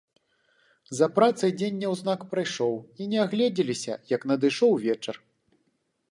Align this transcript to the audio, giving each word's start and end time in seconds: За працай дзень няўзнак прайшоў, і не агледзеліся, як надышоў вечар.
За 0.99 1.07
працай 1.17 1.51
дзень 1.59 1.77
няўзнак 1.83 2.23
прайшоў, 2.31 2.73
і 3.05 3.09
не 3.11 3.19
агледзеліся, 3.25 3.93
як 4.15 4.21
надышоў 4.31 4.73
вечар. 4.87 5.15